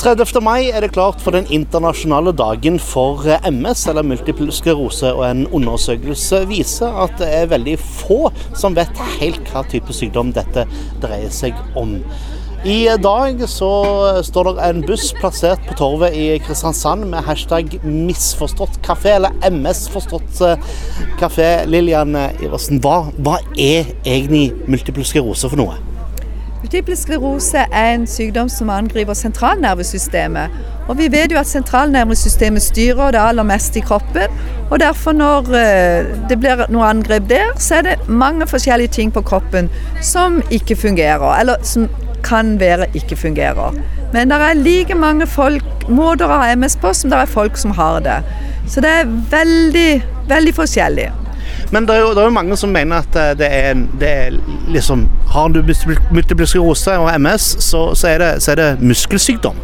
[0.00, 0.40] 30.
[0.40, 5.10] mai er det klart for den internasjonale dagen for MS, eller multiple sklerose.
[5.12, 10.30] Og en undersøkelse viser at det er veldig få som vet helt hva type sykdom
[10.32, 10.64] dette
[11.02, 11.98] dreier seg om.
[12.64, 13.68] I dag så
[14.24, 20.40] står det en buss plassert på torvet i Kristiansand med hashtag 'misforstått kafé', eller MS-forstått
[21.20, 21.66] kafé.
[21.68, 25.89] Lillian Iversen, hva, hva er egentlig multiple sklerose for noe?
[26.60, 30.58] Multiple sklerose er en sykdom som angriper sentralnervesystemet.
[30.92, 34.34] Og vi vet jo at sentralnervesystemet styrer det aller meste i kroppen.
[34.68, 39.14] Og derfor når eh, det blir noe angrep der, så er det mange forskjellige ting
[39.14, 39.72] på kroppen
[40.04, 41.24] som ikke fungerer.
[41.40, 41.88] Eller som
[42.26, 43.80] kan være ikke fungerer.
[44.12, 47.56] Men det er like mange folk, måter å ha MS på som det er folk
[47.56, 48.20] som har det.
[48.68, 49.90] Så det er veldig,
[50.28, 51.08] veldig forskjellig.
[51.72, 54.08] Men det er, jo, det er jo mange som mener at eh, det er, det
[54.10, 54.38] er
[54.68, 55.62] liksom Har du
[56.10, 56.46] multiple
[56.98, 59.54] og MS, så, så, er det, så, er det, muskelsykdom.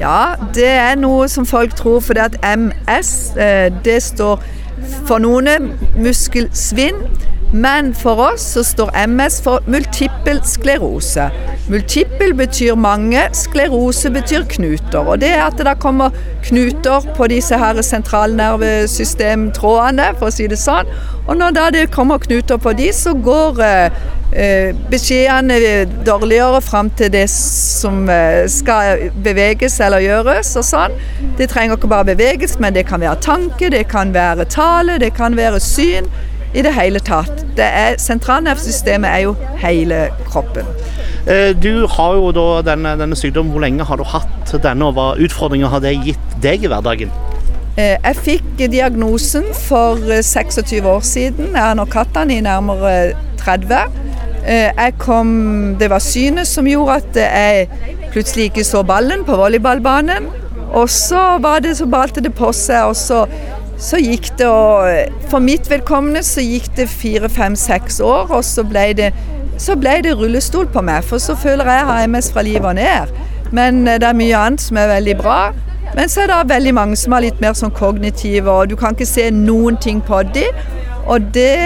[0.00, 4.42] Ja, det er noe som folk tror fordi at MS eh, det står
[5.06, 7.02] for noen muskelsvinn.
[7.52, 11.30] Men for oss så står MS for multippel sklerose.
[11.68, 14.98] Multippel betyr mange, sklerose betyr knuter.
[14.98, 16.10] Og det er at det kommer
[16.44, 20.86] knuter på disse her sentralnervesystemtrådene, for å si det sånn.
[21.24, 23.90] Og når da det kommer knuter på de, så går eh,
[24.36, 30.92] eh beskjedene dårligere fram til det som eh, skal beveges eller gjøres og sånn.
[31.40, 35.14] Det trenger ikke bare beveges, men det kan være tanke, det kan være tale, det
[35.16, 36.04] kan være syn
[36.54, 37.44] i det hele tatt.
[37.56, 40.68] Det er, sentralnervesystemet er jo hele kroppen.
[41.28, 43.52] Eh, du har jo da denne, denne, sykdommen.
[43.52, 47.12] Hvor lenge har du hatt denne, og hva utfordringer har det gitt deg i hverdagen?
[47.78, 51.52] Eh, jeg fikk diagnosen for 26 år siden.
[51.52, 53.92] Jeg har nok hatt den i nærmere 30.
[54.48, 57.68] Eh, jeg kom, det var synet som gjorde at jeg
[58.12, 60.30] plutselig ikke så ballen på volleyballbanen.
[60.68, 63.24] Og så var det så balte det på seg, og så
[63.78, 64.88] så gikk det og
[65.30, 69.12] For mitt vedkommende så gikk det fire, fem, seks år, og så ble, det,
[69.58, 71.04] så ble det rullestol på meg.
[71.06, 73.14] For så føler jeg har MS fra livet og ned.
[73.52, 75.38] Men eh, det er mye annet som er veldig bra.
[75.94, 78.96] Men så er det veldig mange som er litt mer sånn kognitive, og du kan
[78.96, 80.58] ikke se noen ting på dem.
[81.08, 81.56] Og det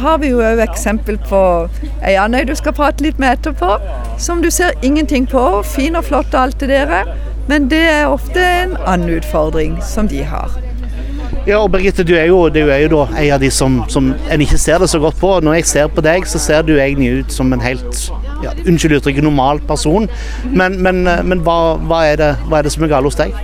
[0.00, 1.40] har vi jo òg eksempel på
[2.00, 3.76] ei Andøy du skal prate litt med etterpå,
[4.18, 5.42] som du ser ingenting på.
[5.68, 7.12] Fin og flott og alt det der.
[7.50, 10.65] Men det er ofte en annen utfordring som de har.
[11.46, 14.42] Ja, og Birgitte, du er jo, du er jo en av de som, som en
[14.42, 15.30] ikke ser det så godt på.
[15.42, 18.00] Når jeg ser på deg, så ser du egentlig ut som en helt
[18.42, 20.08] ja, unnskyld uttrykket, normal person.
[20.50, 23.36] Men, men, men hva, hva, er det, hva, er det, som er galt hos deg?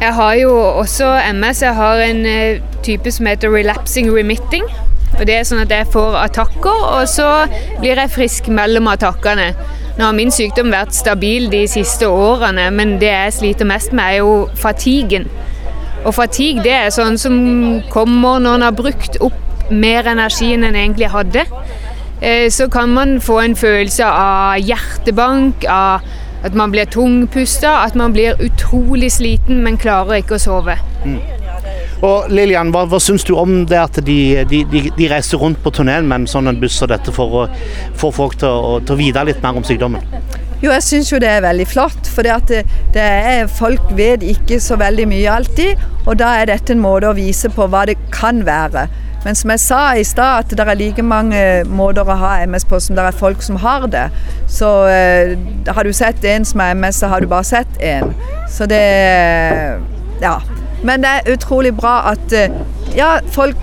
[0.00, 1.62] Jeg har jo også MS.
[1.62, 4.66] Jeg har en uh, type som heter relapsing remitting.
[5.18, 7.28] Og Det er sånn at jeg får attakker, og så
[7.80, 9.52] blir jeg frisk mellom attakkene.
[9.98, 14.04] Nå har min sykdom vært stabil de siste årene, men det jeg sliter mest med,
[14.04, 15.26] er jo fatiguen.
[16.04, 17.36] Og fatigue det er sånn som
[17.92, 21.44] kommer når en har brukt opp mer energi enn en egentlig hadde.
[22.20, 26.06] Eh, så kan man få en følelse av hjertebank, av
[26.46, 30.78] at man blir tungpusta, at man blir utrolig sliten, men klarer ikke å sove.
[31.04, 31.18] Mm.
[32.06, 35.72] Og Lilian, hva, hva syns du om det at de, de, de, reiser rundt på
[35.74, 37.46] turneen med en sånn buss og dette for å
[37.98, 40.06] få folk til å, til å vite litt mer om sykdommen?
[40.58, 42.08] Jo, jeg syns jo det er veldig flott.
[42.10, 42.64] For det,
[42.94, 43.10] det
[43.58, 45.84] folk vet ikke så veldig mye alltid.
[46.06, 48.88] Og da er dette en måte å vise på hva det kan være.
[49.24, 52.66] Men som jeg sa i stad, at det er like mange måter å ha MS
[52.70, 54.06] på som det er folk som har det.
[54.50, 55.34] Så eh,
[55.66, 58.14] har du sett en som har MS, så har du bare sett en.
[58.50, 58.82] Så det
[60.22, 60.38] Ja.
[60.82, 62.54] Men det er utrolig bra at eh,
[62.94, 63.58] ja, folk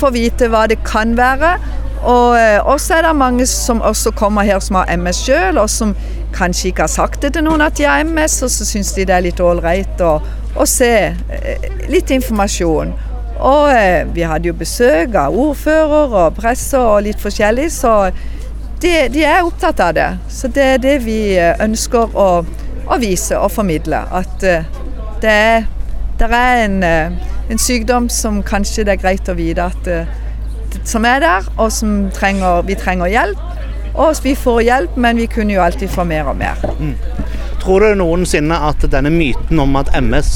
[0.00, 1.58] får vite hva det kan være.
[2.04, 5.70] Og eh, også er det mange som også kommer her som har MS sjøl, og
[5.70, 5.94] som
[6.34, 9.06] kanskje ikke har sagt det til noen at de har MS, og så syns de
[9.08, 10.18] det er litt ålreit å,
[10.54, 12.92] å, se eh, litt informasjon.
[13.40, 17.94] Og eh, vi hadde jo besøk av ordfører og presse og litt forskjellig, så
[18.82, 20.10] de, de, er opptatt av det.
[20.28, 22.28] Så det er det vi ønsker å,
[22.84, 24.02] å vise og formidle.
[24.12, 24.44] At
[25.24, 25.64] det er,
[26.20, 29.88] det er en, en, sykdom som kanskje det er greit å vite at
[30.84, 33.40] som er der, og som trenger, vi trenger hjelp.
[33.94, 36.58] Og vi får hjelp, men vi kunne jo alltid få mer og mer.
[36.80, 36.96] Mm.
[37.62, 40.32] Tror du noensinne at denne myten om at MS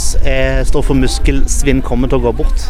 [0.70, 2.69] står for muskelsvinn, kommer til å gå bort?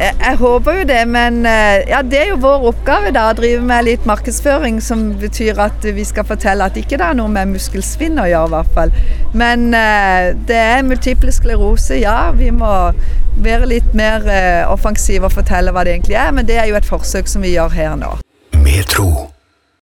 [0.00, 3.60] Jeg, håper jo det, men eh, ja, det er jo vår oppgave da, å drive
[3.68, 7.52] med litt markedsføring, som betyr at vi skal fortelle at ikke det er noe med
[7.52, 8.94] muskelsvinn å gjøre, i hvert fall.
[9.36, 12.30] Men uh, det er multiple sklerose, ja.
[12.32, 12.70] Vi må
[13.44, 16.32] være litt mer uh, offensive og fortelle hva det egentlig er.
[16.32, 18.16] Men det er jo et forsøk som vi gjør her nå.
[18.56, 19.29] Med tro.